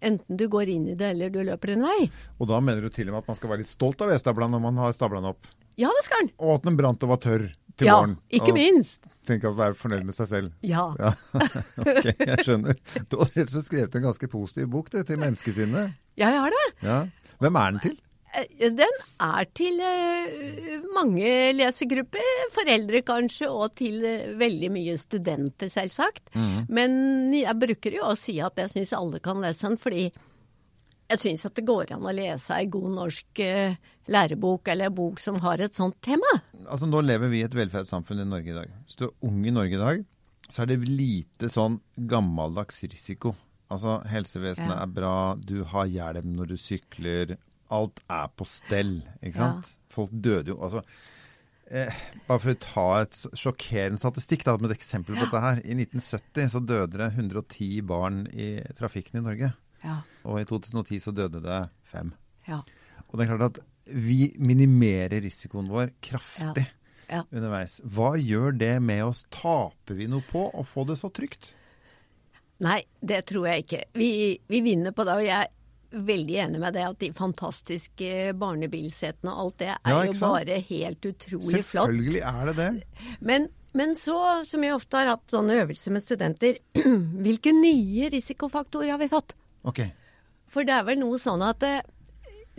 Enten 0.09 0.39
du 0.39 0.47
går 0.51 0.71
inn 0.71 0.89
i 0.93 0.97
det 0.99 1.13
eller 1.15 1.31
du 1.35 1.41
løper 1.47 1.75
en 1.75 1.87
vei. 1.87 2.09
Og 2.39 2.51
da 2.51 2.59
mener 2.63 2.85
du 2.85 2.91
til 2.95 3.11
og 3.11 3.17
med 3.17 3.25
at 3.25 3.31
man 3.31 3.39
skal 3.39 3.53
være 3.53 3.65
litt 3.65 3.71
stolt 3.71 4.03
av 4.03 4.13
vedstabla 4.13 4.51
når 4.51 4.63
man 4.63 4.83
har 4.83 4.95
stabla 4.95 5.23
den 5.23 5.33
opp? 5.33 5.49
Ja, 5.79 5.91
det 5.95 6.05
skal 6.07 6.25
den. 6.25 6.33
Og 6.43 6.59
at 6.59 6.67
den 6.67 6.79
brant 6.79 7.07
og 7.07 7.15
var 7.15 7.23
tørr 7.23 7.47
til 7.79 7.91
ja, 7.91 7.99
våren. 7.99 8.19
Ja, 8.27 8.41
ikke 8.41 8.55
minst. 8.57 9.07
Tenk 9.29 9.45
å 9.47 9.53
være 9.59 9.77
fornøyd 9.79 10.07
med 10.09 10.17
seg 10.17 10.31
selv. 10.31 10.53
Ja. 10.67 10.89
ja. 11.03 11.13
ok, 11.85 12.11
jeg 12.11 12.47
skjønner. 12.47 12.79
Du 13.11 13.19
har 13.21 13.31
rett 13.35 13.47
og 13.47 13.55
slett 13.55 13.69
skrevet 13.69 13.99
en 13.99 14.07
ganske 14.09 14.31
positiv 14.33 14.71
bok 14.73 14.91
du, 14.95 14.99
til 15.07 15.21
menneskesinnet. 15.21 15.95
Ja, 16.19 16.33
jeg 16.33 16.43
har 16.47 16.55
det. 16.55 16.67
Ja. 16.83 16.99
Hvem 17.39 17.59
er 17.61 17.75
den 17.75 17.85
til? 17.85 17.99
Eh, 18.37 18.71
den 18.77 18.97
er 19.25 19.49
til 19.57 19.81
uh, 19.81 20.87
mange 20.95 21.29
lesegrupper, 21.57 22.49
foreldre 22.55 23.03
kanskje, 23.07 23.49
og 23.49 23.75
til 23.79 24.03
uh, 24.05 24.33
veldig 24.41 24.71
mye 24.75 24.97
studenter, 25.01 25.71
selvsagt. 25.73 26.29
Mm. 26.35 26.59
Men 26.69 26.97
jeg 27.37 27.59
bruker 27.61 27.99
jo 28.01 28.11
å 28.11 28.17
si 28.19 28.39
at 28.45 28.61
jeg 28.61 28.75
syns 28.75 28.97
alle 28.99 29.23
kan 29.25 29.41
lese 29.43 29.65
den, 29.65 29.79
fordi 29.81 30.09
jeg 31.09 31.23
syns 31.23 31.47
at 31.49 31.57
det 31.57 31.65
går 31.69 31.95
an 31.97 32.05
å 32.05 32.13
lese 32.13 32.53
ei 32.53 32.67
god 32.69 32.91
norsk 32.93 33.41
lærebok 34.13 34.69
eller 34.69 34.93
bok 34.93 35.23
som 35.23 35.39
har 35.41 35.63
et 35.65 35.73
sånt 35.73 35.97
tema. 36.05 36.29
Altså 36.67 36.85
Nå 36.85 37.01
lever 37.01 37.33
vi 37.33 37.41
i 37.41 37.47
et 37.47 37.57
velferdssamfunn 37.57 38.21
i 38.21 38.29
Norge 38.29 38.53
i 38.53 38.57
dag. 38.59 38.75
Hvis 38.85 39.01
du 39.01 39.07
er 39.07 39.15
ung 39.25 39.39
i 39.41 39.55
Norge 39.57 39.79
i 39.79 39.81
dag, 39.81 40.03
så 40.53 40.67
er 40.67 40.69
det 40.69 40.83
lite 40.85 41.49
sånn 41.53 41.79
gammeldags 42.13 42.83
risiko. 42.85 43.33
Altså 43.73 43.99
Helsevesenet 44.09 44.75
ja. 44.75 44.83
er 44.85 44.93
bra, 44.99 45.17
du 45.37 45.63
har 45.73 45.89
hjelm 45.89 46.33
når 46.37 46.53
du 46.53 46.57
sykler, 46.61 47.39
alt 47.75 48.03
er 48.09 48.29
på 48.37 48.47
stell. 48.49 48.99
ikke 49.23 49.39
sant? 49.39 49.71
Ja. 49.71 49.93
Folk 49.93 50.13
døde 50.13 50.53
jo 50.53 50.59
altså, 50.63 50.83
eh, 51.71 51.95
Bare 52.29 52.43
for 52.43 52.53
å 52.53 52.61
ta 52.63 52.87
et 53.03 53.23
sjokkerende 53.39 54.01
statistikk 54.01 54.45
da, 54.47 54.57
med 54.61 54.71
et 54.71 54.79
eksempel 54.79 55.17
på 55.17 55.23
ja. 55.23 55.27
dette 55.27 55.45
her. 55.45 55.63
I 55.65 55.77
1970 55.77 56.53
så 56.55 56.63
døde 56.65 57.01
det 57.01 57.11
110 57.15 57.83
barn 57.89 58.25
i 58.33 58.55
trafikken 58.79 59.21
i 59.21 59.27
Norge. 59.27 59.53
Ja. 59.85 60.01
Og 60.27 60.41
i 60.41 60.47
2010 60.49 61.03
så 61.05 61.15
døde 61.15 61.43
det 61.45 61.61
fem. 61.87 62.13
Ja. 62.49 62.63
Og 63.09 63.19
det 63.19 63.25
er 63.25 63.35
klart 63.35 63.51
at 63.53 63.63
vi 63.89 64.35
minimerer 64.37 65.23
risikoen 65.25 65.71
vår 65.73 65.95
kraftig 66.05 66.67
ja. 67.09 67.23
underveis. 67.25 67.79
Hva 67.85 68.15
gjør 68.21 68.57
det 68.61 68.75
med 68.85 69.05
oss? 69.07 69.25
Taper 69.33 69.97
vi 69.97 70.09
noe 70.11 70.25
på 70.29 70.49
å 70.53 70.65
få 70.67 70.85
det 70.89 70.99
så 71.01 71.11
trygt? 71.15 71.55
Nei, 72.65 72.81
det 73.01 73.23
tror 73.29 73.47
jeg 73.49 73.65
ikke. 73.65 73.85
Vi, 73.97 74.11
vi 74.51 74.61
vinner 74.65 74.95
på 74.95 75.07
det. 75.07 75.15
Og 75.21 75.25
jeg 75.25 75.53
veldig 75.91 76.37
enig 76.45 76.61
med 76.61 76.75
det 76.77 76.85
at 76.85 76.99
de 77.01 77.11
fantastiske 77.17 78.33
barnebilsetene 78.39 79.33
og 79.33 79.45
alt 79.45 79.63
det 79.63 79.69
er 79.73 79.93
ja, 79.95 80.01
jo 80.09 80.17
bare 80.21 80.59
helt 80.69 81.09
utrolig 81.09 81.63
flott. 81.65 81.93
Selvfølgelig 81.93 82.25
er 82.29 82.51
det 82.51 82.57
det. 82.59 82.71
Men, 83.21 83.49
men, 83.79 83.95
så, 83.97 84.19
som 84.49 84.65
jeg 84.65 84.77
ofte 84.77 85.01
har 85.01 85.15
hatt 85.15 85.33
sånne 85.33 85.61
øvelser 85.63 85.95
med 85.95 86.05
studenter, 86.05 86.61
hvilke 87.25 87.55
nye 87.57 88.11
risikofaktorer 88.13 88.93
har 88.95 89.01
vi 89.01 89.11
fått? 89.13 89.33
Ok. 89.69 89.87
For 90.53 90.69
det 90.69 90.77
er 90.77 90.85
vel 90.89 91.01
noe 91.01 91.21
sånn 91.21 91.45
at 91.45 91.65
eh, 91.67 91.81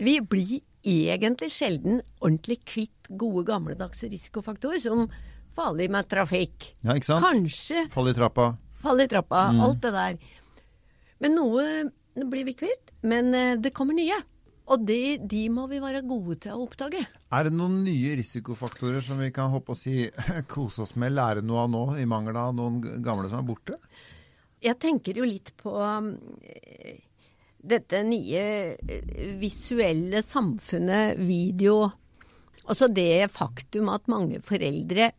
vi 0.00 0.18
blir 0.22 0.60
egentlig 0.86 1.50
sjelden 1.52 2.00
ordentlig 2.22 2.60
kvitt 2.64 3.10
gode 3.20 3.44
gamledagse 3.50 4.08
risikofaktorer, 4.10 4.80
som 4.82 5.06
farlig 5.56 5.90
med 5.92 6.08
trafikk. 6.10 6.72
Ja, 6.82 6.96
ikke 6.96 7.12
sant? 7.12 7.26
Kanskje. 7.26 7.86
Fall 7.94 8.10
i 8.10 8.16
trappa. 8.16 8.52
Fall 8.80 9.02
i 9.04 9.08
trappa. 9.10 9.48
Mm. 9.52 9.64
Alt 9.66 9.82
det 9.84 9.94
der. 9.94 10.20
Men 11.20 11.36
noe 11.36 11.64
blir 12.14 12.44
vi 12.48 12.54
kvitt, 12.58 12.92
men 13.06 13.34
eh, 13.34 13.56
det 13.60 13.74
kommer 13.76 13.96
nye. 13.96 14.18
Og 14.70 14.84
de, 14.86 15.18
de, 15.26 15.44
må 15.50 15.64
vi 15.70 15.80
være 15.82 16.04
gode 16.06 16.36
til 16.44 16.54
å 16.54 16.64
oppdage. 16.68 17.02
Er 17.34 17.46
det 17.46 17.52
noen 17.56 17.80
nye 17.82 18.14
risikofaktorer 18.20 19.02
som 19.02 19.18
vi 19.18 19.32
kan 19.34 19.50
håpe 19.50 19.74
å 19.74 19.78
si 19.78 20.04
kose 20.52 20.84
oss 20.84 20.94
med, 21.00 21.16
lære 21.16 21.42
noe 21.46 21.64
av 21.64 21.72
nå, 21.72 21.84
i 21.98 22.06
mangel 22.08 22.38
av 22.38 22.54
noen 22.54 22.78
gamle 23.02 23.30
som 23.30 23.42
er 23.42 23.48
borte? 23.48 23.78
Jeg 24.62 24.78
tenker 24.78 25.16
jo 25.16 25.26
litt 25.26 25.54
på 25.58 25.72
um, 25.72 26.12
dette 27.72 28.02
nye 28.06 28.44
uh, 28.76 29.16
visuelle 29.40 30.22
samfunnet, 30.22 31.18
video. 31.18 31.88
Altså 32.68 32.90
det 32.92 33.32
faktum 33.34 33.90
at 33.90 34.06
mange 34.12 34.38
foreldre 34.44 35.10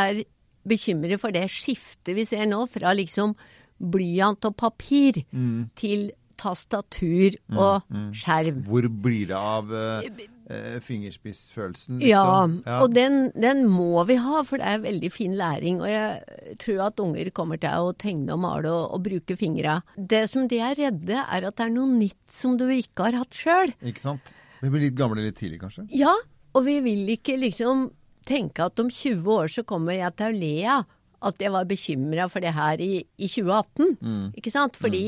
er 0.00 0.22
bekymret 0.68 1.22
for 1.22 1.32
det 1.32 1.46
skiftet 1.48 2.12
vi 2.18 2.26
ser 2.28 2.44
nå, 2.50 2.66
fra 2.68 2.92
liksom 2.92 3.32
blyant 3.80 4.44
og 4.44 4.56
papir 4.60 5.22
mm. 5.32 5.70
til 5.78 6.10
tastatur 6.40 7.36
og 7.52 7.86
skjerm. 8.16 8.62
Hvor 8.66 8.88
blir 9.04 9.28
det 9.30 9.36
av 9.36 9.70
eh, 9.76 10.08
eh, 10.48 10.78
fingerspissfølelsen, 10.84 12.00
liksom? 12.00 12.56
Ja, 12.64 12.80
og 12.80 12.96
den, 12.96 13.28
den 13.36 13.66
må 13.70 14.02
vi 14.08 14.16
ha, 14.22 14.42
for 14.48 14.62
det 14.62 14.72
er 14.72 14.82
veldig 14.86 15.12
fin 15.12 15.36
læring. 15.38 15.82
Og 15.84 15.90
jeg 15.92 16.56
tror 16.64 16.82
at 16.88 17.04
unger 17.04 17.30
kommer 17.36 17.60
til 17.60 17.90
å 17.90 17.94
tegne 18.00 18.34
og 18.36 18.42
male 18.46 18.72
og, 18.72 18.96
og 18.96 19.04
bruke 19.06 19.36
fingra. 19.38 19.80
Det 19.96 20.24
som 20.32 20.48
de 20.50 20.60
er 20.64 20.78
redde, 20.80 21.20
er 21.20 21.48
at 21.48 21.60
det 21.60 21.68
er 21.68 21.74
noe 21.76 21.92
nytt 21.92 22.20
som 22.32 22.56
du 22.60 22.66
ikke 22.72 23.10
har 23.10 23.20
hatt 23.22 23.36
sjøl. 23.36 23.74
Ikke 23.84 24.04
sant? 24.08 24.34
Vi 24.60 24.68
blir 24.68 24.88
litt 24.88 24.98
gamle 24.98 25.22
litt 25.24 25.38
tidlig, 25.40 25.60
kanskje? 25.62 25.86
Ja, 25.96 26.12
og 26.56 26.64
vi 26.66 26.80
vil 26.84 27.08
ikke 27.14 27.38
liksom 27.40 27.88
tenke 28.28 28.66
at 28.68 28.80
om 28.82 28.90
20 28.92 29.28
år 29.32 29.52
så 29.52 29.64
kommer 29.66 29.96
jeg 29.96 30.16
til 30.18 30.28
å 30.28 30.40
le 30.40 30.56
av 30.78 30.88
at 31.20 31.42
jeg 31.42 31.52
var 31.52 31.66
bekymra 31.68 32.26
for 32.32 32.40
det 32.40 32.54
her 32.56 32.80
i, 32.80 33.02
i 33.20 33.28
2018. 33.28 34.32
Ikke 34.40 34.52
sant? 34.52 34.78
Fordi 34.80 35.02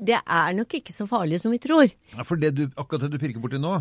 det 0.00 0.18
er 0.22 0.52
nok 0.56 0.74
ikke 0.80 0.92
så 0.92 1.06
farlig 1.08 1.40
som 1.40 1.50
vi 1.54 1.58
tror. 1.62 1.88
Ja, 2.14 2.22
for 2.26 2.36
det 2.36 2.54
du, 2.56 2.66
akkurat 2.76 3.06
det 3.06 3.12
du 3.16 3.18
pirker 3.22 3.40
borti 3.40 3.58
nå, 3.62 3.78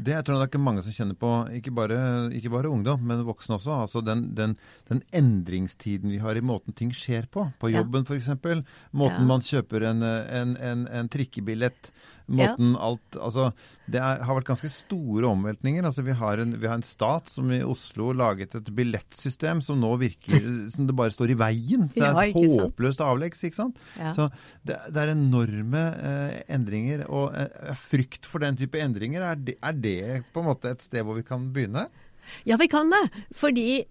det 0.00 0.14
jeg 0.14 0.24
tror 0.24 0.38
jeg 0.38 0.40
det 0.40 0.46
er 0.46 0.50
ikke 0.54 0.64
mange 0.64 0.82
som 0.86 0.94
kjenner 0.96 1.16
på, 1.20 1.30
ikke 1.58 1.72
bare, 1.76 1.96
ikke 2.32 2.48
bare 2.54 2.70
ungdom, 2.72 3.02
men 3.04 3.20
voksne 3.26 3.58
også. 3.58 3.74
Altså 3.82 4.00
den, 4.06 4.22
den, 4.34 4.54
den 4.88 5.02
endringstiden 5.12 6.08
vi 6.14 6.20
har 6.22 6.38
i 6.38 6.40
måten 6.40 6.72
ting 6.72 6.92
skjer 6.96 7.26
på. 7.28 7.44
På 7.60 7.68
Ja. 7.68 7.82
jobben 7.82 8.06
f.eks. 8.08 8.30
Måten 8.96 9.20
Ja. 9.20 9.26
man 9.28 9.40
kjøper 9.44 9.84
en, 9.90 10.02
en, 10.02 10.56
en, 10.56 10.86
en 10.88 11.08
trikkebillett. 11.12 11.92
Måten 12.30 12.74
alt 12.78 13.16
Altså, 13.18 13.48
det 13.90 13.98
er, 13.98 14.20
har 14.26 14.36
vært 14.38 14.50
ganske 14.52 14.70
store 14.72 15.26
omveltninger. 15.30 15.84
Altså, 15.86 16.04
vi 16.06 16.14
har, 16.16 16.42
en, 16.42 16.54
vi 16.60 16.68
har 16.70 16.78
en 16.78 16.86
stat 16.86 17.30
som 17.32 17.50
i 17.52 17.60
Oslo 17.66 18.12
laget 18.16 18.54
et 18.58 18.70
billettsystem 18.76 19.62
som 19.64 19.80
nå 19.82 19.92
virker 20.00 20.46
som 20.74 20.86
det 20.88 20.96
bare 20.98 21.14
står 21.14 21.34
i 21.34 21.38
veien. 21.40 21.88
Det 21.94 22.04
er 22.06 22.20
et 22.22 22.38
ja, 22.38 22.64
håpløst 22.64 23.02
avleggs, 23.04 23.42
ikke 23.46 23.60
sant. 23.62 23.80
Ja. 23.98 24.14
Så 24.16 24.28
det, 24.66 24.78
det 24.94 25.04
er 25.04 25.14
enorme 25.14 25.84
eh, 25.98 26.36
endringer, 26.54 27.06
og 27.10 27.34
eh, 27.36 27.72
frykt 27.78 28.28
for 28.30 28.44
den 28.44 28.58
type 28.60 28.80
endringer, 28.80 29.24
er 29.32 29.40
det, 29.40 29.58
er 29.58 29.80
det 29.80 30.00
på 30.34 30.42
en 30.42 30.50
måte 30.52 30.74
et 30.74 30.84
sted 30.84 31.06
hvor 31.06 31.18
vi 31.18 31.26
kan 31.26 31.50
begynne? 31.54 31.88
Ja, 32.46 32.58
vi 32.60 32.68
kan 32.70 32.92
det. 32.92 33.06
Fordi 33.36 33.82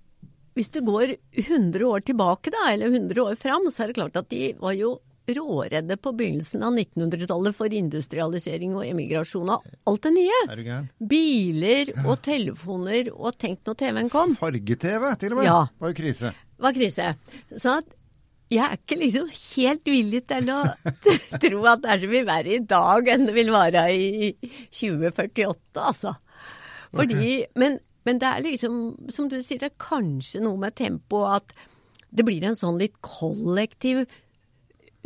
hvis 0.58 0.72
du 0.76 0.82
går 0.84 1.16
100 1.40 1.86
år 1.88 2.04
tilbake, 2.08 2.52
da, 2.54 2.72
eller 2.74 2.92
100 2.92 3.22
år 3.24 3.38
fram, 3.40 3.70
så 3.72 3.84
er 3.84 3.92
det 3.92 4.00
klart 4.00 4.18
at 4.20 4.30
de 4.32 4.52
var 4.60 4.76
jo 4.76 4.98
råredde 5.38 5.96
på 6.02 6.12
begynnelsen 6.18 6.64
av 6.66 6.74
1900-tallet 6.78 7.56
for 7.58 7.74
industrialisering 7.76 8.74
og 8.78 8.86
emigrasjon 8.88 9.50
av 9.54 9.64
alt 9.90 10.04
det 10.08 10.12
nye. 10.16 10.40
Er? 10.56 10.88
Biler 11.12 11.94
og 12.06 12.18
telefoner, 12.26 13.12
og 13.14 13.38
tenk 13.42 13.62
når 13.68 13.80
TV-en 13.84 14.10
kom. 14.14 14.36
Farge-TV 14.40 15.08
til 15.22 15.34
og 15.36 15.42
med, 15.42 15.46
Ja. 15.50 15.62
var 15.80 15.94
jo 15.94 15.98
krise. 16.02 16.34
var 16.60 16.74
krise. 16.76 17.14
Så 17.56 17.78
at 17.80 17.96
jeg 18.50 18.66
er 18.66 18.78
ikke 18.80 18.98
liksom 18.98 19.28
helt 19.30 19.86
villig 19.86 20.24
til 20.28 20.48
å 20.50 20.62
tro 21.44 21.60
at 21.70 21.84
det 21.84 21.92
er 21.94 22.00
som 22.02 22.10
vil 22.16 22.26
være 22.26 22.56
i 22.56 22.64
dag 22.66 23.12
enn 23.14 23.28
det 23.30 23.36
vil 23.36 23.52
være 23.54 23.84
i 23.94 24.32
2048, 24.74 25.54
altså. 25.78 26.16
Fordi, 26.96 27.44
men, 27.62 27.78
men 28.08 28.18
det 28.22 28.26
er 28.32 28.42
liksom, 28.48 28.80
som 29.14 29.28
du 29.30 29.38
sier, 29.46 29.60
det 29.62 29.70
er 29.70 29.76
kanskje 29.84 30.42
noe 30.42 30.58
med 30.58 30.74
tempoet 30.80 31.44
at 31.44 31.54
det 32.10 32.26
blir 32.26 32.42
en 32.50 32.58
sånn 32.58 32.80
litt 32.82 32.96
kollektiv 33.06 34.08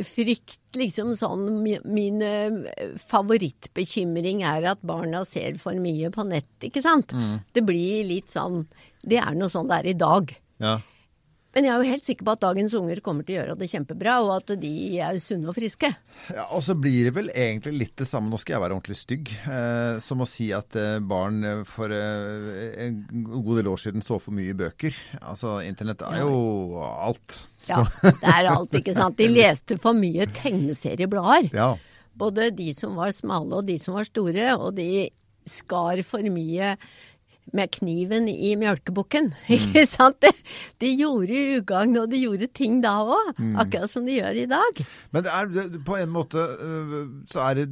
frykt, 0.02 0.58
liksom 0.74 1.12
sånn 1.18 1.62
Min 1.62 2.22
eh, 2.24 2.96
favorittbekymring 2.98 4.42
er 4.42 4.66
at 4.72 4.82
barna 4.82 5.24
ser 5.28 5.58
for 5.62 5.78
mye 5.78 6.10
på 6.14 6.24
nett, 6.26 6.50
ikke 6.66 6.82
sant? 6.82 7.14
Det 7.54 7.62
blir 7.62 8.02
litt 8.08 8.32
sånn 8.34 8.64
Det 9.04 9.20
er 9.22 9.36
noe 9.38 9.52
sånn 9.52 9.68
det 9.70 9.78
er 9.82 9.90
i 9.92 9.98
dag. 9.98 10.34
Ja. 10.62 10.78
Men 11.54 11.68
jeg 11.68 11.70
er 11.70 11.82
jo 11.82 11.92
helt 11.92 12.06
sikker 12.06 12.26
på 12.26 12.34
at 12.34 12.42
dagens 12.42 12.74
unger 12.74 13.00
kommer 13.04 13.26
til 13.26 13.36
å 13.36 13.38
gjøre 13.38 13.56
det 13.60 13.68
kjempebra, 13.70 14.16
og 14.24 14.32
at 14.40 14.52
de 14.58 14.72
er 14.98 15.20
sunne 15.22 15.50
og 15.52 15.56
friske. 15.56 15.90
Ja, 16.34 16.48
og 16.50 16.64
så 16.66 16.74
blir 16.78 17.08
det 17.08 17.14
vel 17.14 17.30
egentlig 17.30 17.74
litt 17.78 17.94
det 18.00 18.08
samme, 18.10 18.32
nå 18.32 18.40
skal 18.42 18.56
jeg 18.56 18.64
være 18.64 18.76
ordentlig 18.76 18.98
stygg, 18.98 19.30
eh, 19.46 20.02
som 20.02 20.24
å 20.24 20.28
si 20.28 20.48
at 20.56 20.78
eh, 20.80 20.98
barn 20.98 21.40
eh, 21.46 21.62
for 21.68 21.94
eh, 21.94 22.74
en 22.86 23.00
god 23.38 23.60
del 23.60 23.70
år 23.70 23.82
siden 23.84 24.04
så 24.04 24.18
for 24.22 24.34
mye 24.34 24.56
bøker. 24.58 24.98
Altså, 25.22 25.60
internett 25.66 26.02
er 26.06 26.24
jo 26.24 26.82
alt. 26.82 27.40
Ja, 27.70 27.84
det 28.02 28.34
er 28.34 28.50
alt, 28.50 28.74
ikke 28.74 28.96
sant. 28.96 29.18
De 29.20 29.30
leste 29.30 29.78
for 29.80 29.96
mye 29.96 30.26
tegneserieblader. 30.34 31.52
Ja. 31.54 31.74
Både 32.18 32.50
de 32.54 32.72
som 32.76 32.98
var 32.98 33.14
smale 33.14 33.62
og 33.62 33.66
de 33.70 33.78
som 33.82 33.96
var 33.96 34.06
store, 34.10 34.52
og 34.58 34.74
de 34.76 35.08
skar 35.48 36.00
for 36.06 36.24
mye 36.32 36.74
med 37.52 37.70
kniven 37.76 38.28
i 38.30 38.54
mjølkebukken. 38.58 39.32
Ikke 39.52 39.84
sant? 39.86 40.16
De, 40.24 40.30
de 40.80 40.92
gjorde 40.96 41.42
ugagn, 41.60 41.98
og 42.00 42.08
de 42.10 42.22
gjorde 42.24 42.48
ting 42.56 42.80
da 42.82 42.94
òg. 43.04 43.34
Akkurat 43.60 43.90
som 43.92 44.06
de 44.08 44.16
gjør 44.16 44.40
i 44.42 44.46
dag. 44.50 44.80
Men 45.12 45.26
det 45.26 45.34
er, 45.34 45.52
det, 45.52 45.66
på 45.86 45.98
en 46.00 46.10
måte 46.14 46.40
øh, 46.40 46.96
så 47.30 47.44
er 47.50 47.60
det 47.60 47.68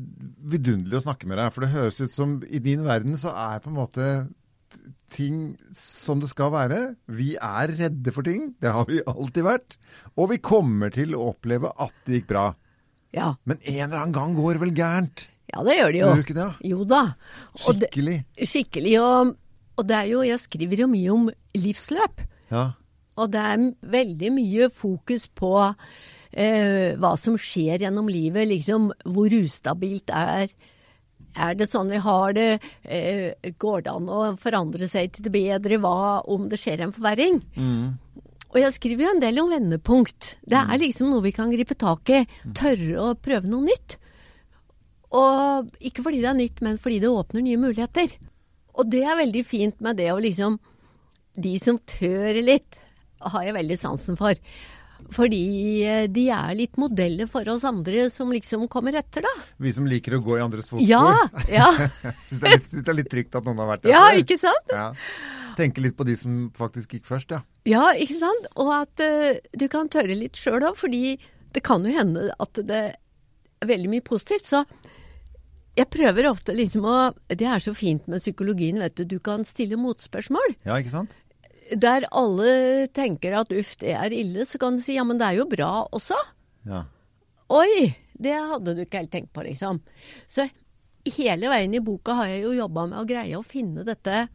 vidunderlig 0.52 1.00
å 1.00 1.04
snakke 1.06 1.26
med 1.30 1.40
deg, 1.40 1.50
for 1.54 1.64
det 1.64 1.72
høres 1.74 2.00
ut 2.04 2.12
som 2.14 2.36
i 2.46 2.60
din 2.62 2.84
verden 2.86 3.16
så 3.18 3.32
er 3.32 3.62
på 3.64 3.72
en 3.72 3.78
måte 3.80 4.08
ting 5.12 5.40
som 5.76 6.20
det 6.22 6.30
skal 6.30 6.52
være. 6.54 6.78
Vi 7.12 7.34
er 7.36 7.74
redde 7.76 8.14
for 8.14 8.24
ting, 8.24 8.52
det 8.64 8.70
har 8.72 8.86
vi 8.88 9.02
alltid 9.08 9.44
vært. 9.44 9.76
Og 10.16 10.30
vi 10.32 10.38
kommer 10.40 10.92
til 10.94 11.12
å 11.16 11.32
oppleve 11.32 11.72
at 11.80 11.92
det 12.06 12.20
gikk 12.22 12.30
bra. 12.32 12.46
Ja, 13.12 13.34
Men 13.44 13.58
en 13.68 13.82
eller 13.90 13.98
annen 14.06 14.14
gang 14.16 14.32
går 14.38 14.54
det 14.56 14.62
vel 14.68 14.76
gærent? 14.78 15.26
ja 15.52 15.60
det 15.66 15.74
gjør 15.76 15.90
de 15.92 15.98
jo. 16.00 16.06
Gjør 16.16 16.30
det? 16.38 16.44
Jo 16.64 16.84
da. 16.88 17.00
Og 17.66 17.74
det- 17.82 17.90
Skikkelig. 17.92 18.14
Skikkelig. 18.48 18.92
Og, 19.02 19.32
og 19.76 19.88
det 19.88 19.96
er 19.96 20.08
jo, 20.10 20.22
jeg 20.26 20.40
skriver 20.42 20.84
jo 20.84 20.88
mye 20.90 21.12
om 21.14 21.28
livsløp. 21.56 22.24
Ja. 22.52 22.72
Og 23.20 23.30
det 23.32 23.40
er 23.40 23.64
veldig 23.92 24.30
mye 24.32 24.68
fokus 24.72 25.26
på 25.28 25.54
eh, 26.32 26.92
hva 27.00 27.14
som 27.20 27.38
skjer 27.40 27.84
gjennom 27.84 28.08
livet. 28.12 28.48
Liksom 28.48 28.90
hvor 29.04 29.32
ustabilt 29.42 30.12
er 30.12 30.52
Er 31.32 31.54
det 31.56 31.70
sånn 31.72 31.88
vi 31.88 31.96
har 31.96 32.34
det? 32.36 32.60
Eh, 32.84 33.32
går 33.56 33.84
det 33.86 33.92
an 33.92 34.08
å 34.12 34.36
forandre 34.36 34.84
seg 34.88 35.14
til 35.14 35.24
det 35.24 35.32
bedre? 35.32 35.78
Hva 35.80 36.20
om 36.28 36.48
det 36.52 36.58
skjer 36.60 36.82
en 36.84 36.92
forverring? 36.92 37.38
Og 38.52 38.58
jeg 38.60 38.74
skriver 38.76 39.06
jo 39.06 39.12
en 39.14 39.22
del 39.22 39.40
om 39.40 39.48
vendepunkt. 39.48 40.34
Det 40.44 40.60
er 40.60 40.80
liksom 40.82 41.08
noe 41.08 41.24
vi 41.24 41.32
kan 41.32 41.52
gripe 41.52 41.72
tak 41.80 42.12
i. 42.12 42.26
Tørre 42.52 42.98
å 43.00 43.14
prøve 43.16 43.48
noe 43.48 43.64
nytt. 43.64 43.96
Og 45.16 45.72
ikke 45.80 46.04
fordi 46.04 46.20
det 46.20 46.28
er 46.28 46.36
nytt, 46.36 46.60
men 46.64 46.76
fordi 46.80 47.00
det 47.00 47.08
åpner 47.12 47.44
nye 47.44 47.60
muligheter. 47.60 48.12
Og 48.78 48.88
det 48.92 49.02
er 49.04 49.18
veldig 49.18 49.42
fint 49.46 49.82
med 49.84 49.98
det 50.00 50.10
å 50.12 50.20
liksom 50.22 50.58
De 51.36 51.56
som 51.60 51.78
tør 51.88 52.36
litt, 52.44 52.78
har 53.22 53.44
jeg 53.46 53.54
veldig 53.56 53.76
sansen 53.80 54.18
for. 54.18 54.36
Fordi 55.12 55.42
eh, 55.84 56.04
de 56.10 56.26
er 56.32 56.54
litt 56.56 56.78
modeller 56.80 57.28
for 57.30 57.48
oss 57.52 57.64
andre 57.68 58.06
som 58.12 58.30
liksom 58.32 58.66
kommer 58.72 58.96
etter, 59.00 59.24
da. 59.24 59.32
Vi 59.62 59.72
som 59.74 59.86
liker 59.88 60.16
å 60.16 60.22
gå 60.24 60.38
i 60.38 60.42
andres 60.44 60.70
fotspor. 60.70 60.88
Ja, 60.88 61.44
ja. 61.50 61.68
Syns 62.28 62.42
det, 62.42 62.52
er 62.52 62.82
det 62.82 62.92
er 62.92 62.98
litt 63.00 63.10
trygt 63.12 63.38
at 63.38 63.46
noen 63.48 63.62
har 63.62 63.72
vært 63.74 63.86
der 63.86 63.94
Ja, 63.94 64.02
ikke 64.18 64.38
sant? 64.40 64.72
Ja. 64.72 64.90
Tenke 65.58 65.84
litt 65.84 65.98
på 65.98 66.06
de 66.08 66.16
som 66.16 66.46
faktisk 66.56 66.96
gikk 66.96 67.08
først, 67.08 67.34
ja. 67.34 67.42
Ja, 67.68 67.90
ikke 67.98 68.16
sant? 68.20 68.48
Og 68.56 68.72
at 68.74 69.04
uh, 69.04 69.34
du 69.58 69.66
kan 69.72 69.90
tørre 69.92 70.16
litt 70.16 70.38
sjøl 70.40 70.64
òg, 70.64 70.78
fordi 70.80 71.18
det 71.52 71.64
kan 71.66 71.84
jo 71.84 71.92
hende 71.92 72.30
at 72.40 72.62
det 72.68 72.82
er 72.92 73.68
veldig 73.68 73.90
mye 73.92 74.04
positivt. 74.06 74.48
Så 74.48 74.64
jeg 75.78 75.88
prøver 75.88 76.28
ofte 76.28 76.54
liksom 76.56 76.84
å 76.84 76.96
Det 77.32 77.46
er 77.48 77.62
så 77.62 77.72
fint 77.76 78.08
med 78.10 78.20
psykologien, 78.20 78.80
vet 78.82 78.96
du. 78.98 79.04
Du 79.08 79.18
kan 79.24 79.44
stille 79.48 79.78
motspørsmål. 79.80 80.56
Ja, 80.66 80.76
ikke 80.76 80.92
sant? 80.92 81.14
Der 81.72 82.04
alle 82.12 82.88
tenker 82.92 83.38
at 83.38 83.52
uff, 83.56 83.76
det 83.80 83.94
er 83.96 84.12
ille, 84.12 84.44
så 84.44 84.60
kan 84.60 84.76
du 84.76 84.82
si 84.84 84.98
ja, 84.98 85.06
men 85.08 85.20
det 85.20 85.30
er 85.30 85.38
jo 85.40 85.48
bra 85.48 85.70
også. 85.94 86.18
Ja. 86.68 86.84
Oi, 87.52 87.94
det 88.20 88.34
hadde 88.36 88.74
du 88.76 88.82
ikke 88.84 89.00
helt 89.00 89.12
tenkt 89.14 89.32
på, 89.32 89.44
liksom. 89.46 89.80
Så 90.28 90.48
hele 91.16 91.48
veien 91.50 91.72
i 91.74 91.82
boka 91.82 92.18
har 92.20 92.28
jeg 92.30 92.44
jo 92.44 92.54
jobba 92.58 92.86
med 92.90 93.00
å 93.00 93.08
greie 93.08 93.38
å 93.38 93.46
finne 93.46 93.86
dette 93.88 94.26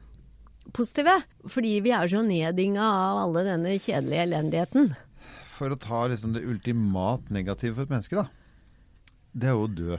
positive. 0.74 1.20
Fordi 1.46 1.78
vi 1.86 1.94
er 1.96 2.10
så 2.10 2.24
neddinga 2.26 2.84
av 2.84 3.22
alle 3.28 3.46
denne 3.48 3.78
kjedelige 3.78 4.26
elendigheten. 4.28 4.92
For 5.54 5.74
å 5.74 5.80
ta 5.82 6.04
liksom 6.10 6.34
det 6.36 6.46
ultimat 6.46 7.30
negative 7.34 7.78
for 7.78 7.86
et 7.86 7.94
menneske, 7.94 8.26
da. 8.26 8.28
Det 9.38 9.50
er 9.50 9.58
jo 9.58 9.66
å 9.68 9.74
dø. 9.78 9.98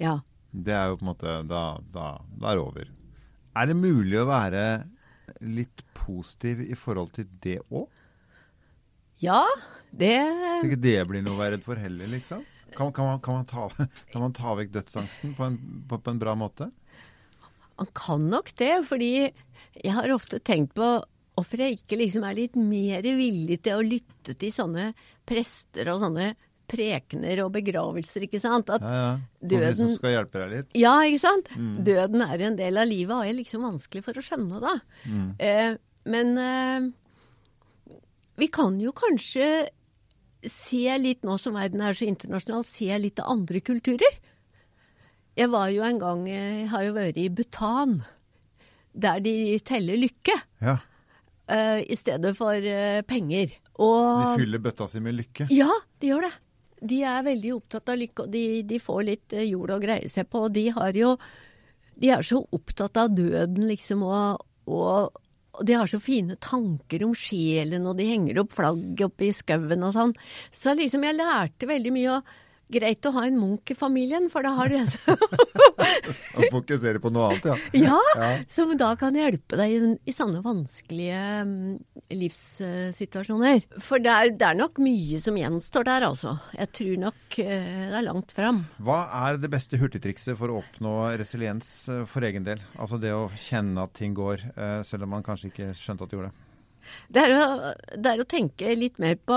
Ja. 0.00 0.18
Det 0.52 0.74
er 0.76 0.90
jo 0.90 0.98
på 1.00 1.06
en 1.06 1.10
måte 1.12 1.36
Da, 1.48 1.62
da, 1.94 2.06
da 2.36 2.50
er 2.52 2.58
det 2.58 2.64
over. 2.64 2.90
Er 3.56 3.68
det 3.68 3.76
mulig 3.76 4.18
å 4.20 4.28
være 4.28 4.64
litt 5.40 5.82
positiv 5.96 6.60
i 6.64 6.76
forhold 6.78 7.12
til 7.16 7.28
det 7.44 7.58
òg? 7.70 7.88
Ja, 9.22 9.44
det 9.92 10.16
Så 10.60 10.66
ikke 10.66 10.82
det 10.82 10.96
blir 11.08 11.22
noe 11.24 11.36
å 11.36 11.40
være 11.40 11.56
redd 11.56 11.66
for 11.66 11.78
heller, 11.78 12.10
liksom? 12.10 12.42
Kan, 12.72 12.90
kan, 12.96 13.06
man, 13.06 13.20
kan, 13.22 13.40
man 13.40 13.48
ta, 13.48 13.68
kan 14.12 14.24
man 14.24 14.34
ta 14.36 14.54
vekk 14.58 14.72
dødsangsten 14.74 15.34
på 15.38 15.46
en, 15.46 15.58
på, 15.88 16.00
på 16.00 16.14
en 16.14 16.20
bra 16.22 16.34
måte? 16.38 16.70
Man 17.78 17.90
kan 17.96 18.24
nok 18.32 18.52
det, 18.58 18.74
fordi 18.88 19.12
jeg 19.22 19.94
har 19.96 20.12
ofte 20.14 20.40
tenkt 20.44 20.74
på 20.76 20.94
hvorfor 21.36 21.62
jeg 21.64 21.78
ikke 21.78 21.98
liksom 22.00 22.24
er 22.28 22.36
litt 22.36 22.56
mer 22.58 23.04
villig 23.04 23.60
til 23.64 23.78
å 23.78 23.84
lytte 23.84 24.34
til 24.38 24.52
sånne 24.52 24.90
prester 25.28 25.88
og 25.92 26.02
sånne 26.02 26.32
prekener 26.72 27.42
og 27.44 27.52
begravelser, 27.54 28.24
ikke 28.26 28.40
sant? 28.40 28.70
At 28.72 28.80
Ja, 28.82 28.94
ja. 28.96 29.12
døden 29.52 29.76
som 29.82 29.92
skal 29.98 30.14
hjelpe 30.16 30.40
deg 30.42 30.54
litt? 30.56 30.72
Ja, 30.80 30.94
ikke 31.04 31.20
sant? 31.20 31.52
Døden 31.84 32.24
er 32.24 32.46
en 32.48 32.56
del 32.58 32.80
av 32.80 32.88
livet, 32.88 33.12
har 33.14 33.28
jeg 33.28 33.36
liksom 33.42 33.68
vanskelig 33.68 34.02
for 34.08 34.16
å 34.16 34.24
skjønne, 34.24 34.60
da. 34.64 34.74
Eh, 35.38 35.76
men 36.08 36.32
eh, 36.40 36.88
vi 38.40 38.48
kan 38.48 38.80
jo 38.80 38.90
kanskje 38.96 39.68
se 40.48 40.96
litt, 40.98 41.20
nå 41.22 41.36
som 41.38 41.54
verden 41.54 41.84
er 41.86 41.94
så 41.94 42.08
internasjonal, 42.08 42.64
se 42.66 42.88
litt 42.98 43.20
av 43.22 43.30
andre 43.36 43.60
kulturer. 43.62 44.16
Jeg 45.38 45.48
var 45.52 45.68
jo 45.72 45.84
en 45.86 45.96
gang 46.00 46.24
Jeg 46.28 46.66
har 46.68 46.82
jo 46.84 46.92
vært 46.96 47.16
i 47.16 47.28
Bhutan, 47.32 48.00
der 48.92 49.20
de 49.24 49.56
teller 49.64 49.96
lykke 49.96 50.34
Ja. 50.60 50.74
uh, 51.48 51.78
i 51.80 51.96
stedet 51.96 52.34
for 52.36 52.52
uh, 52.58 53.00
penger. 53.08 53.54
De 53.72 54.34
fyller 54.36 54.60
bøtta 54.60 54.84
si 54.90 55.00
med 55.00 55.16
lykke. 55.16 55.46
ja, 55.50 55.70
de 56.02 56.10
gjør 56.10 56.26
det. 56.26 56.32
De 56.82 57.00
er 57.06 57.24
veldig 57.26 57.54
opptatt 57.56 57.92
av 57.92 57.98
lykke, 58.00 58.26
og 58.26 58.34
de, 58.34 58.44
de 58.66 58.78
får 58.82 59.02
litt 59.06 59.34
eh, 59.36 59.48
jord 59.52 59.74
å 59.76 59.80
greie 59.82 60.10
seg 60.10 60.28
på. 60.30 60.46
Og 60.48 60.54
de 60.54 60.68
har 60.74 60.98
jo 60.98 61.16
De 62.02 62.08
er 62.10 62.24
så 62.26 62.40
opptatt 62.50 62.96
av 62.98 63.12
døden, 63.14 63.66
liksom, 63.68 64.02
og, 64.02 64.40
og, 64.66 65.18
og 65.52 65.66
de 65.68 65.76
har 65.76 65.90
så 65.90 66.00
fine 66.02 66.38
tanker 66.40 67.04
om 67.06 67.12
sjelen, 67.14 67.86
og 67.86 67.98
de 68.00 68.08
henger 68.08 68.40
opp 68.42 68.56
flagg 68.56 69.02
oppe 69.04 69.28
i 69.28 69.34
skauen 69.36 69.84
og 69.84 69.92
sånn. 69.94 70.16
Så 70.50 70.74
liksom, 70.74 71.04
jeg 71.06 71.20
lærte 71.20 71.68
veldig 71.70 71.92
mye. 71.94 72.16
og 72.16 72.32
Greit 72.72 73.04
å 73.08 73.12
ha 73.16 73.26
en 73.28 73.36
munk 73.40 73.70
i 73.72 73.76
familien, 73.76 74.28
for 74.32 74.44
da 74.46 74.54
har 74.56 74.70
du 74.72 74.78
en 74.80 74.88
som 74.88 75.16
Og 76.38 76.46
fokusere 76.52 77.00
på 77.02 77.10
noe 77.12 77.28
annet, 77.30 77.44
ja. 77.44 77.56
Ja, 77.76 77.98
Ja. 78.16 78.28
som 78.48 78.70
da 78.80 78.92
kan 78.96 79.16
hjelpe 79.18 79.58
deg 79.60 79.72
i, 79.74 79.80
i 80.08 80.14
sånne 80.14 80.40
vanskelige 80.44 81.18
mm, 81.44 82.04
livssituasjoner. 82.16 83.66
For 83.82 84.00
det 84.02 84.12
er, 84.12 84.30
det 84.38 84.46
er 84.48 84.58
nok 84.58 84.78
mye 84.82 85.20
som 85.22 85.36
gjenstår 85.38 85.86
der, 85.88 86.06
altså. 86.08 86.36
Jeg 86.56 86.70
tror 86.78 87.00
nok 87.06 87.38
eh, 87.44 87.90
det 87.92 87.98
er 88.00 88.06
langt 88.06 88.32
fram. 88.36 88.62
Hva 88.84 89.02
er 89.26 89.40
det 89.42 89.50
beste 89.52 89.80
hurtigtrikset 89.80 90.38
for 90.38 90.52
å 90.54 90.60
oppnå 90.62 90.94
resiliens 91.20 91.68
eh, 91.92 92.04
for 92.08 92.24
egen 92.28 92.46
del? 92.48 92.62
Altså 92.80 93.00
det 93.02 93.12
å 93.16 93.26
kjenne 93.44 93.84
at 93.86 93.94
ting 93.98 94.16
går, 94.16 94.46
eh, 94.56 94.80
selv 94.88 95.06
om 95.08 95.14
man 95.16 95.26
kanskje 95.26 95.52
ikke 95.52 95.70
skjønte 95.78 96.06
at 96.06 96.12
det 96.14 96.18
gjorde 96.20 96.32
det. 96.32 96.48
Det 97.14 97.22
er, 97.28 97.36
å, 97.38 97.44
det 97.94 98.10
er 98.16 98.20
å 98.24 98.26
tenke 98.28 98.72
litt 98.74 98.96
mer 99.02 99.14
på 99.20 99.36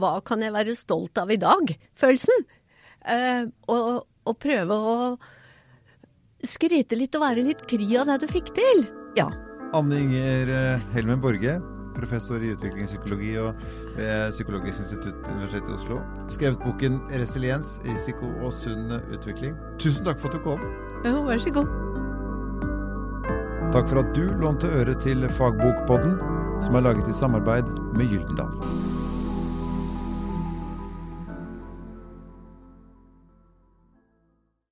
hva 0.00 0.16
kan 0.24 0.42
jeg 0.44 0.54
være 0.54 0.76
stolt 0.78 1.18
av 1.20 1.30
i 1.32 1.40
dag-følelsen. 1.40 2.46
Eh, 3.12 3.44
og, 3.72 4.04
og 4.28 4.38
prøve 4.40 4.76
å 4.76 4.96
skryte 6.42 6.98
litt 6.98 7.14
og 7.18 7.24
være 7.24 7.44
litt 7.46 7.66
kry 7.70 7.88
av 8.00 8.10
det 8.10 8.22
du 8.24 8.28
fikk 8.30 8.52
til. 8.56 8.86
Ja. 9.18 9.28
Anne 9.76 10.02
Inger 10.04 10.50
eh, 10.52 10.82
Helmen 10.94 11.20
Borge, 11.22 11.58
professor 11.96 12.42
i 12.42 12.52
utviklingspsykologi 12.54 13.34
og 13.42 13.62
ved 13.96 14.32
Psykologisk 14.34 14.84
institutt 14.84 15.28
Universitetet 15.28 15.70
i 15.70 15.76
Oslo. 15.76 16.00
Skrevet 16.32 16.64
boken 16.64 17.00
'Resiliens 17.12 17.76
risiko 17.86 18.32
og 18.42 18.52
sunn 18.52 18.90
utvikling'. 19.12 19.56
Tusen 19.78 20.04
takk 20.08 20.20
for 20.20 20.32
at 20.32 20.38
du 20.38 20.44
kom. 20.46 20.62
Jo, 21.04 21.22
vær 21.28 21.40
så 21.42 21.52
god. 21.52 21.68
Takk 23.72 23.88
for 23.88 24.02
at 24.02 24.10
du 24.16 24.26
lånte 24.36 24.68
øre 24.68 24.94
til 25.00 25.24
Fagbokpodden, 25.38 26.18
som 26.64 26.76
er 26.76 26.84
laget 26.84 27.08
i 27.08 27.16
samarbeid 27.16 27.70
med 27.96 28.10
Gyldendal. 28.12 29.00